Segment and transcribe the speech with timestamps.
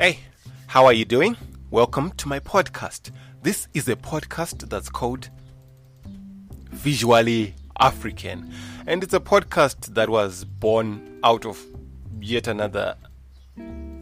[0.00, 0.20] Hey,
[0.68, 1.36] how are you doing?
[1.72, 3.10] Welcome to my podcast.
[3.42, 5.28] This is a podcast that's called
[6.70, 8.54] Visually African,
[8.86, 11.60] and it's a podcast that was born out of
[12.20, 12.94] yet another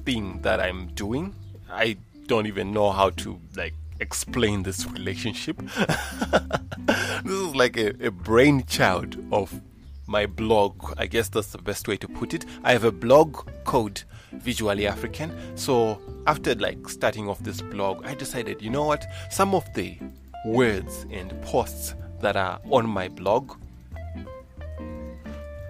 [0.05, 1.35] thing that I'm doing.
[1.71, 5.57] I don't even know how to like explain this relationship.
[6.85, 9.63] this is like a, a brainchild of
[10.07, 10.95] my blog.
[10.97, 12.45] I guess that's the best way to put it.
[12.65, 15.33] I have a blog called Visually African.
[15.57, 19.07] So after like starting off this blog, I decided, you know what?
[19.31, 19.99] Some of the
[20.47, 23.57] words and posts that are on my blog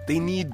[0.07, 0.51] they need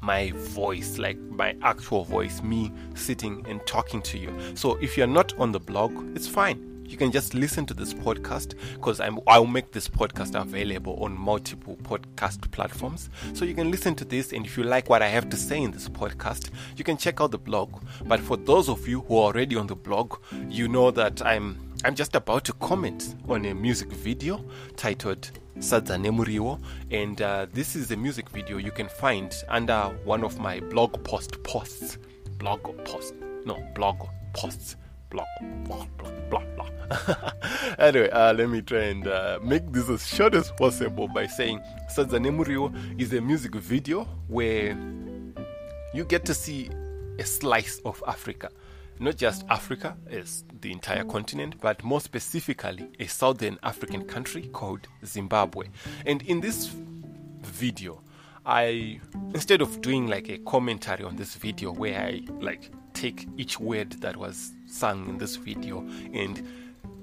[0.00, 4.36] my voice, like my actual voice, me sitting and talking to you.
[4.54, 7.92] So if you're not on the blog, it's fine you can just listen to this
[7.92, 13.10] podcast because I'll make this podcast available on multiple podcast platforms.
[13.34, 15.62] So you can listen to this, and if you like what I have to say
[15.62, 17.82] in this podcast, you can check out the blog.
[18.04, 20.16] But for those of you who are already on the blog,
[20.48, 24.44] you know that I'm I'm just about to comment on a music video
[24.76, 26.60] titled Sadzane Muriwo,
[26.90, 31.02] and uh, this is a music video you can find under one of my blog
[31.04, 31.98] post posts.
[32.38, 33.96] Blog post, no blog
[34.34, 34.76] posts
[35.10, 35.24] blah
[35.64, 36.05] blah blah.
[37.78, 41.60] anyway, uh, let me try and uh, make this as short as possible by saying
[41.94, 44.76] Sadzane Muriwo is a music video where
[45.94, 46.70] you get to see
[47.18, 48.50] a slice of Africa.
[48.98, 54.86] Not just Africa as the entire continent, but more specifically a southern African country called
[55.04, 55.66] Zimbabwe.
[56.06, 56.70] And in this
[57.42, 58.00] video,
[58.46, 59.00] I
[59.34, 63.90] instead of doing like a commentary on this video where I like take each word
[64.00, 66.42] that was sung in this video and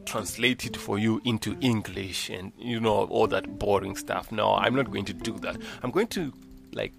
[0.05, 4.31] translate it for you into English and you know all that boring stuff.
[4.31, 5.57] No, I'm not going to do that.
[5.81, 6.33] I'm going to
[6.73, 6.93] like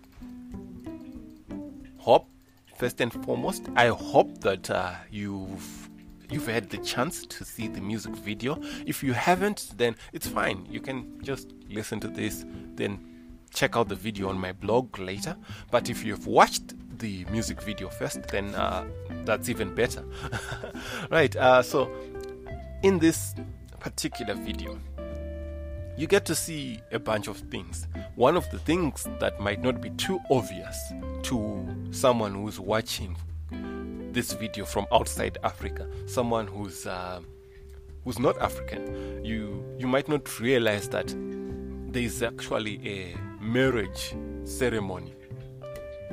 [1.99, 2.29] hope
[2.77, 3.69] first and foremost.
[3.77, 5.91] I hope that uh, you've
[6.31, 8.61] you've had the chance to see the music video.
[8.87, 10.67] If you haven't, then it's fine.
[10.71, 13.15] You can just listen to this, then
[13.53, 15.37] check out the video on my blog later.
[15.71, 18.85] But if you've watched the music video first, then uh,
[19.25, 20.05] that's even better.
[21.11, 21.91] right, uh, so
[22.85, 23.35] in this
[23.81, 24.79] particular video,
[25.97, 27.89] you get to see a bunch of things.
[28.15, 30.93] One of the things that might not be too obvious
[31.23, 33.17] to someone who's watching
[34.13, 37.21] this video from outside Africa, someone who's uh,
[38.05, 41.09] who's not African, you you might not realize that
[41.91, 45.15] there is actually a marriage ceremony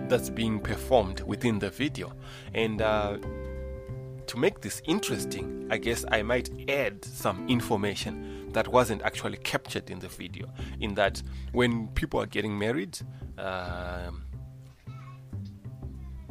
[0.07, 2.13] that's being performed within the video.
[2.53, 3.17] And uh,
[4.31, 9.89] to make this interesting, I guess I might add some information that wasn't actually captured
[9.89, 10.47] in the video.
[10.79, 11.21] In that,
[11.51, 12.97] when people are getting married,
[13.37, 14.23] um,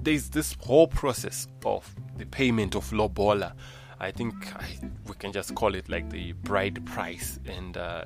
[0.00, 3.52] there's this whole process of the payment of lobola.
[3.98, 4.64] I think I,
[5.06, 8.04] we can just call it like the bride price, and uh,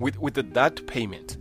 [0.00, 1.36] with with the, that payment,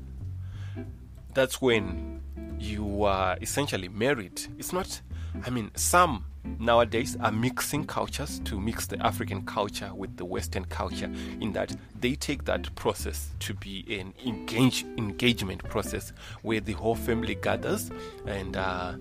[1.33, 2.21] that's when
[2.59, 4.43] you are essentially married.
[4.59, 5.01] It's not,
[5.43, 6.25] I mean, some
[6.59, 11.11] nowadays are mixing cultures to mix the African culture with the Western culture,
[11.41, 16.95] in that they take that process to be an engage, engagement process where the whole
[16.95, 17.91] family gathers
[18.25, 18.93] and, uh,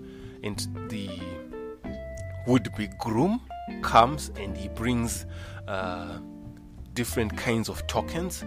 [0.42, 1.08] and the
[2.46, 3.40] would be groom
[3.82, 5.24] comes and he brings
[5.66, 6.18] uh,
[6.92, 8.44] different kinds of tokens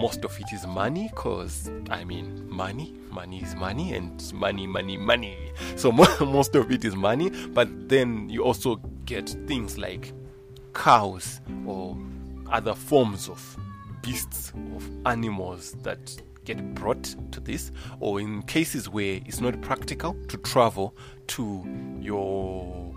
[0.00, 4.96] most of it is money because i mean money money is money and money money
[4.96, 5.36] money.
[5.76, 10.12] So most of it is money but then you also get things like
[10.74, 11.96] cows or
[12.50, 13.56] other forms of
[14.02, 20.14] beasts of animals that get brought to this or in cases where it's not practical
[20.28, 20.96] to travel
[21.26, 21.44] to
[22.00, 22.94] your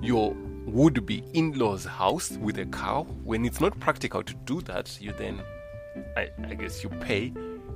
[0.00, 0.36] your
[0.66, 3.04] would be in law's house with a cow.
[3.24, 5.42] When it's not practical to do that, you then,
[6.16, 7.32] I, I guess, you pay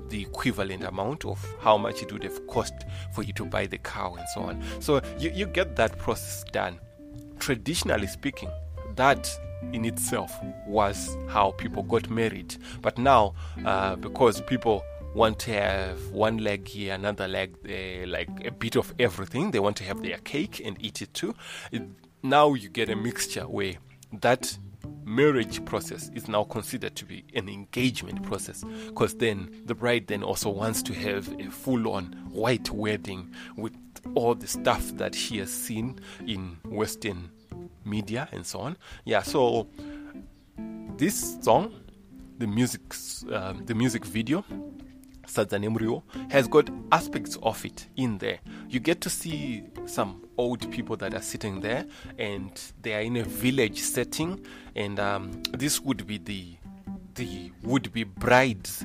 [0.09, 2.75] the equivalent amount of how much it would have cost
[3.13, 4.63] for you to buy the cow and so on.
[4.81, 6.79] So you, you get that process done.
[7.39, 8.51] Traditionally speaking,
[8.95, 9.29] that
[9.73, 10.33] in itself
[10.67, 12.57] was how people got married.
[12.83, 13.35] But now,
[13.65, 14.85] uh, because people
[15.15, 19.59] want to have one leg here, another leg there, like a bit of everything, they
[19.59, 21.35] want to have their cake and eat it too.
[22.23, 23.75] Now you get a mixture where
[24.21, 24.57] that
[25.05, 30.23] marriage process is now considered to be an engagement process because then the bride then
[30.23, 33.73] also wants to have a full-on white wedding with
[34.15, 37.31] all the stuff that she has seen in western
[37.85, 38.77] media and so on.
[39.05, 39.69] Yeah so
[40.97, 41.73] this song
[42.39, 42.81] the music
[43.31, 44.45] uh, the music video
[45.27, 48.39] Sadzanemuriwo has got aspects of it in there.
[48.69, 51.85] You get to see some old people that are sitting there,
[52.19, 54.45] and they are in a village setting,
[54.75, 56.57] and um, this would be the
[57.15, 58.85] the would be bride's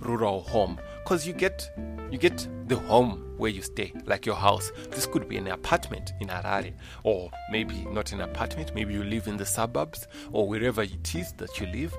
[0.00, 1.70] rural home because you get
[2.10, 4.72] you get the home where you stay, like your house.
[4.90, 6.72] This could be an apartment in Harare,
[7.02, 11.32] or maybe not an apartment, maybe you live in the suburbs or wherever it is
[11.34, 11.94] that you live.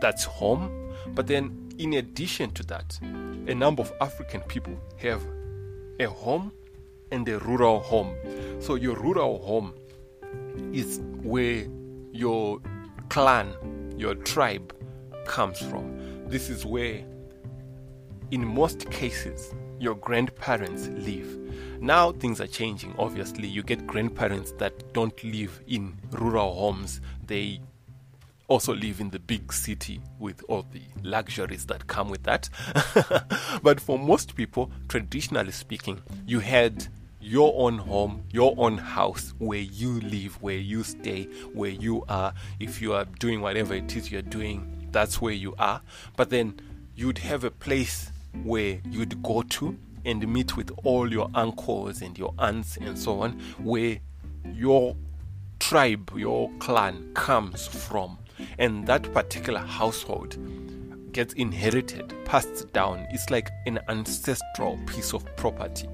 [0.00, 0.94] That's home.
[1.14, 5.22] But then, in addition to that, a number of African people have
[6.00, 6.52] a home
[7.12, 8.14] and a rural home.
[8.60, 9.74] So, your rural home
[10.72, 11.66] is where
[12.12, 12.60] your
[13.08, 14.74] clan, your tribe
[15.26, 16.28] comes from.
[16.28, 17.04] This is where
[18.30, 21.38] in most cases, your grandparents live.
[21.80, 22.94] Now things are changing.
[22.98, 27.00] Obviously, you get grandparents that don't live in rural homes.
[27.26, 27.60] They
[28.48, 32.48] also live in the big city with all the luxuries that come with that.
[33.62, 36.86] but for most people, traditionally speaking, you had
[37.20, 42.32] your own home, your own house where you live, where you stay, where you are.
[42.60, 45.80] If you are doing whatever it is you're doing, that's where you are.
[46.16, 46.60] But then
[46.94, 48.12] you'd have a place
[48.44, 53.22] where you'd go to and meet with all your uncles and your aunts and so
[53.22, 53.98] on, where
[54.54, 54.94] your
[55.58, 58.18] tribe, your clan comes from.
[58.58, 60.36] And that particular household
[61.12, 63.06] gets inherited, passed down.
[63.10, 65.88] It's like an ancestral piece of property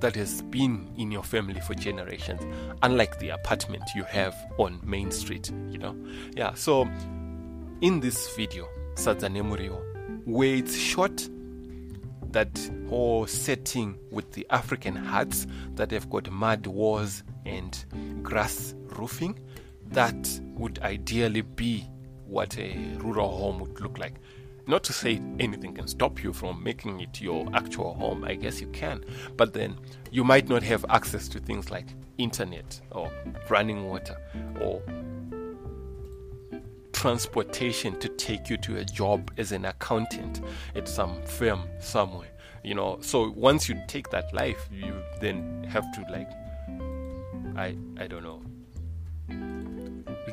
[0.00, 2.40] that has been in your family for generations,
[2.82, 5.96] unlike the apartment you have on Main Street, you know?
[6.34, 6.88] Yeah, so
[7.80, 11.28] in this video, Sadzanemuriwo, where it's short
[12.32, 17.84] that whole setting with the African huts that have got mud walls and
[18.22, 19.38] grass roofing,
[19.90, 21.86] that would ideally be
[22.26, 24.14] what a rural home would look like.
[24.66, 28.60] Not to say anything can stop you from making it your actual home, I guess
[28.60, 29.04] you can,
[29.36, 29.76] but then
[30.12, 31.88] you might not have access to things like
[32.18, 33.10] internet or
[33.48, 34.16] running water
[34.60, 34.82] or
[36.92, 40.42] transportation to take you to a job as an accountant
[40.74, 42.28] at some firm somewhere
[42.62, 46.28] you know so once you take that life you then have to like
[47.56, 48.42] i i don't know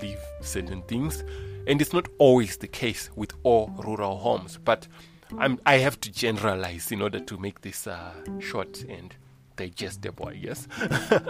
[0.01, 1.23] leave certain things
[1.67, 4.87] and it's not always the case with all rural homes but
[5.37, 9.15] i'm i have to generalize in order to make this uh, short and
[9.55, 10.67] digestible i guess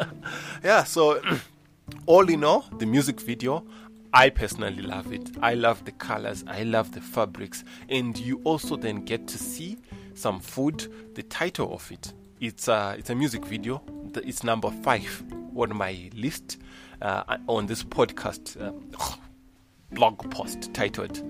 [0.64, 1.22] yeah so
[2.06, 3.66] all in all the music video
[4.14, 5.30] I personally love it.
[5.42, 9.78] I love the colors, I love the fabrics, and you also then get to see
[10.14, 10.92] some food.
[11.14, 13.84] The title of it, it's a, it's a music video.
[14.16, 15.24] It's number five
[15.56, 16.58] on my list
[17.02, 18.72] uh, on this podcast uh,
[19.92, 21.22] blog post titled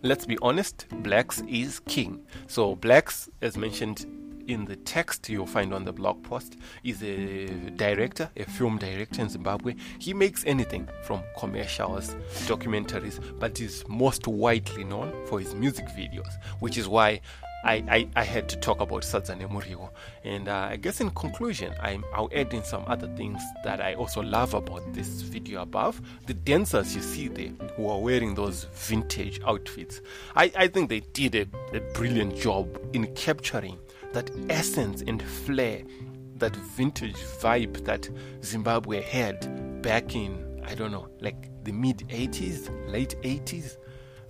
[0.00, 2.24] Let's be honest, Blaqs is King.
[2.46, 4.06] So, Blaqs, as mentioned
[4.48, 9.20] in the text you'll find on the blog post is a director, a film director
[9.20, 9.74] in Zimbabwe.
[9.98, 12.16] He makes anything from commercials,
[12.46, 17.20] documentaries, but is most widely known for his music videos, which is why
[17.64, 19.90] I, I, I, had to talk about Sadzanemuriwo.
[20.22, 23.94] And uh, I guess in conclusion, i will add in some other things that I
[23.94, 26.00] also love about this video above.
[26.26, 30.00] The dancers you see there who are wearing those vintage outfits,
[30.36, 31.46] I, I think they did a,
[31.76, 33.78] a brilliant job in capturing
[34.12, 35.82] that essence and flair,
[36.36, 38.08] that vintage vibe that
[38.44, 43.76] Zimbabwe had back in, I don't know, like the mid 80s, late 80s,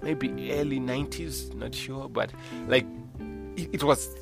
[0.02, 2.32] maybe early 90s, not sure, but
[2.66, 2.87] like
[3.59, 4.15] it, was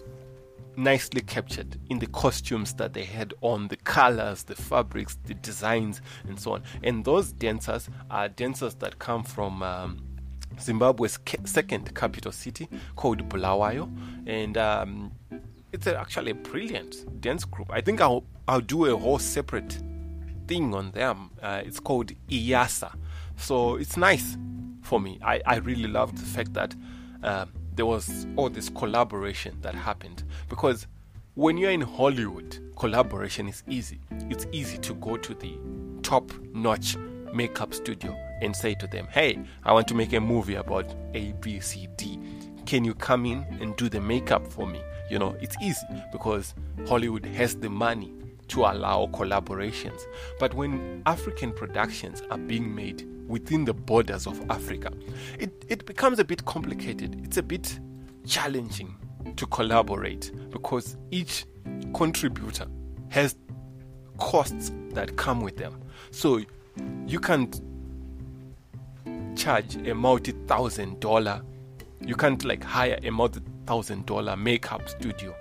[0.77, 6.01] nicely captured in the costumes that they had on, the colors, the fabrics, the designs,
[6.29, 6.63] and so on.
[6.83, 10.03] And those dancers are dancers that come from um,
[10.61, 13.91] Zimbabwe's second capital city called Bulawayo,
[14.27, 15.13] and um,
[15.73, 17.71] it's actually a brilliant dance group.
[17.73, 19.79] I think I'll I'll do a whole separate
[20.47, 21.31] thing on them.
[21.43, 22.95] Uh, it's called Iyasa,
[23.37, 24.37] so it's nice
[24.83, 25.19] for me.
[25.23, 26.75] I I really love the fact that
[27.23, 30.87] uh, there was all this collaboration that happened because
[31.35, 34.01] when you're in Hollywood, collaboration is easy.
[34.31, 35.59] It's easy to go to the
[36.03, 36.97] top notch
[37.35, 41.33] makeup studio and say to them, Hey, I want to make a movie about A,
[41.41, 42.19] B, C, D.
[42.65, 44.81] Can you come in and do the makeup for me?
[45.11, 46.55] You know, it's easy because
[46.89, 48.13] Hollywood has the money
[48.49, 50.01] to allow collaborations.
[50.41, 54.93] But when African productions are being made within the borders of Africa,
[55.39, 57.21] it, it becomes a bit complicated.
[57.25, 57.79] It's a bit
[58.27, 58.97] challenging
[59.37, 61.45] to collaborate because each
[61.95, 62.67] contributor
[63.09, 63.37] has
[64.19, 65.81] costs that come with them.
[66.11, 66.41] So
[67.07, 67.61] you can't
[69.37, 71.43] charge a multi thousand dollar,
[72.01, 75.35] you can't like hire a multi thousand dollar makeup studio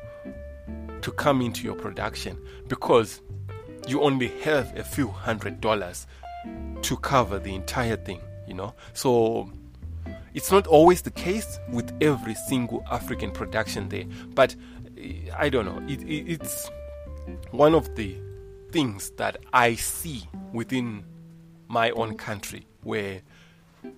[1.01, 2.37] to come into your production
[2.67, 3.21] because
[3.87, 6.07] you only have a few hundred dollars
[6.81, 8.73] to cover the entire thing, you know.
[8.93, 9.49] So
[10.33, 14.55] it's not always the case with every single African production there, but
[14.97, 15.81] eh, I don't know.
[15.87, 16.69] It, it, it's
[17.51, 18.15] one of the
[18.71, 21.05] things that I see within
[21.67, 23.21] my own country where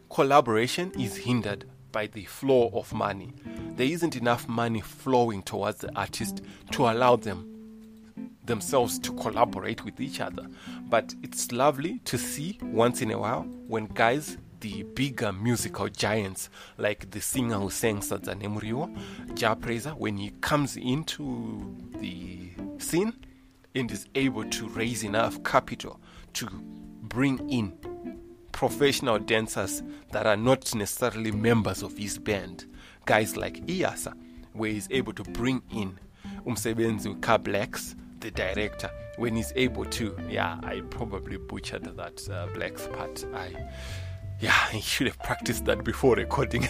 [0.09, 3.33] collaboration is hindered by the flow of money.
[3.75, 7.56] There isn't enough money flowing towards the artist to allow them
[8.47, 10.47] themselves to collaborate with each other.
[10.89, 16.49] But it's lovely to see once in a while when guys, the bigger musical giants,
[16.77, 18.41] like the singer who sang Sadzane
[19.35, 22.49] Jah Prayzah, when he comes into the
[22.79, 23.13] scene
[23.75, 25.99] and is able to raise enough capital
[26.33, 26.47] to
[27.03, 27.73] bring in
[28.51, 32.65] professional dancers that are not necessarily members of his band.
[33.05, 34.13] Guys like Iyasa,
[34.53, 35.99] where he's able to bring in
[36.45, 37.95] Umsebenzi Kablex,
[38.27, 40.15] the director, when he's able to.
[40.29, 43.25] Yeah, I probably butchered that uh, Blaqs part.
[43.33, 43.69] I.
[44.39, 46.67] Yeah, I should have practiced that before recording.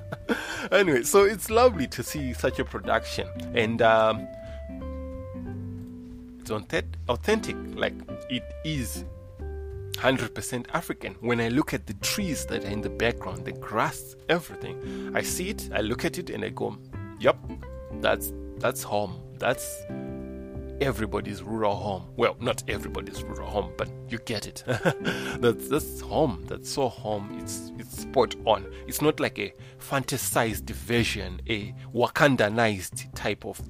[0.72, 4.26] anyway, so it's lovely to see such a production, and um,
[6.40, 6.50] it's
[7.08, 7.56] authentic.
[7.74, 7.94] Like
[8.28, 9.04] it is
[9.92, 11.14] 100% African.
[11.20, 15.22] When I look at the trees that are in the background, the grass, everything, I
[15.22, 16.76] see it, I look at it, and I go,
[17.20, 17.38] "Yep,
[18.00, 19.22] that's that's home.
[19.38, 19.84] That's
[20.80, 22.12] everybody's rural home.
[22.16, 24.62] Well, not everybody's rural home, but you get it.
[25.40, 26.44] that's that's home.
[26.46, 27.38] That's so home.
[27.42, 28.66] It's it's spot on.
[28.86, 33.60] It's not like a fantasized version, a Wakandanized type of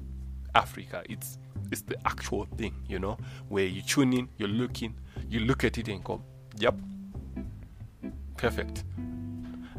[0.55, 1.03] Africa.
[1.09, 1.37] It's
[1.71, 4.95] it's the actual thing, you know, where you tune in, you're looking,
[5.29, 6.21] you look at it and go,
[6.57, 6.75] yep,
[8.37, 8.83] perfect.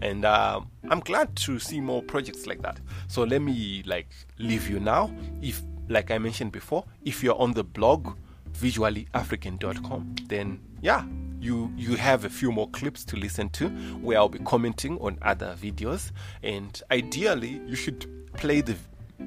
[0.02, 2.80] And uh, I'm glad to see more projects like that.
[3.08, 4.08] So let me like
[4.38, 5.12] leave you now.
[5.42, 5.60] If,
[5.90, 8.16] like I mentioned before, if you're on the blog
[8.52, 11.04] visuallyafrican.com, then yeah,
[11.40, 13.68] you you have a few more clips to listen to
[14.00, 16.12] where I'll be commenting on other videos.
[16.42, 18.76] And ideally, you should play the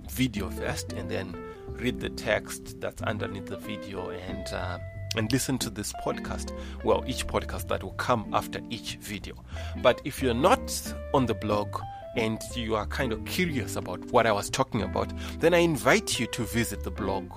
[0.10, 1.36] video first and then
[1.68, 4.80] read the text that's underneath the video and uh,
[5.16, 6.58] and listen to this podcast.
[6.84, 9.36] Well, each podcast that will come after each video.
[9.82, 11.80] But if you're not on the blog
[12.16, 16.20] and you are kind of curious about what I was talking about, then I invite
[16.20, 17.32] you to visit the blog.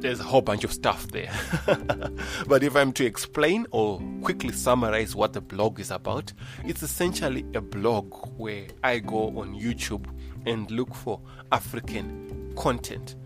[0.00, 1.32] There's a whole bunch of stuff there.
[2.46, 6.32] but if I'm to explain or quickly summarize what the blog is about,
[6.64, 10.06] it's essentially a blog where I go on YouTube
[10.44, 13.16] and look for African content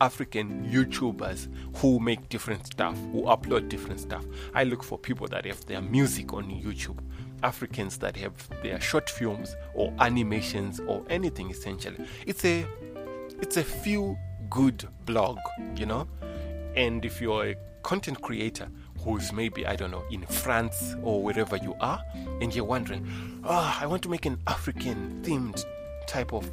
[0.00, 4.24] African YouTubers who make different stuff, who upload different stuff.
[4.54, 6.98] I look for people that have their music on YouTube,
[7.42, 8.32] Africans that have
[8.62, 12.04] their short films or animations or anything essentially.
[12.26, 12.66] It's a
[13.40, 14.18] it's a feel
[14.50, 15.38] good blog,
[15.76, 16.06] you know?
[16.76, 18.68] And if you're a content creator
[19.02, 22.02] who's maybe, I don't know, in France or wherever you are,
[22.40, 25.64] and you're wondering, oh, I want to make an African themed
[26.06, 26.50] type of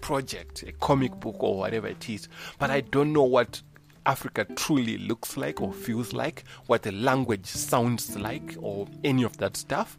[0.00, 3.62] project, a comic book or whatever it is, but I don't know what
[4.06, 9.36] Africa truly looks like or feels like, what the language sounds like, or any of
[9.38, 9.98] that stuff,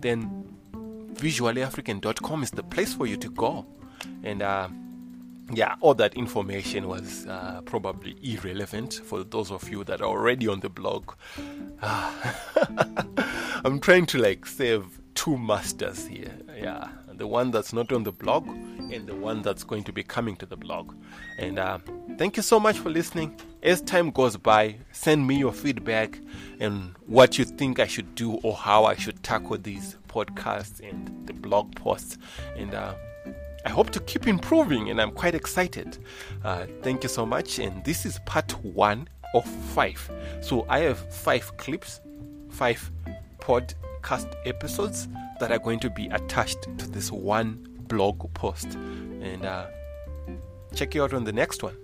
[0.00, 0.56] then
[1.14, 3.66] visuallyafrican.com is the place for you to go.
[4.22, 4.68] And uh,
[5.52, 10.48] yeah, all that information was uh, probably irrelevant for those of you that are already
[10.48, 11.12] on the blog.
[11.82, 14.84] I'm trying to like save
[15.14, 16.32] two masters here.
[16.56, 16.88] Yeah,
[17.22, 20.34] the one that's not on the blog and the one that's going to be coming
[20.34, 20.92] to the blog.
[21.38, 21.78] And uh,
[22.18, 23.40] thank you so much for listening.
[23.62, 26.18] As time goes by, send me your feedback
[26.58, 31.24] and what you think I should do or how I should tackle these podcasts and
[31.28, 32.18] the blog posts.
[32.56, 32.94] And uh,
[33.64, 35.98] I hope to keep improving, and I'm quite excited.
[36.42, 37.60] Uh, thank you so much.
[37.60, 40.10] And this is part one of five.
[40.40, 42.00] So I have five clips,
[42.50, 42.90] five
[43.38, 45.06] podcast episodes
[45.42, 48.74] that are going to be attached to this one blog post.
[48.76, 49.66] And uh,
[50.72, 51.76] check you out on the next one.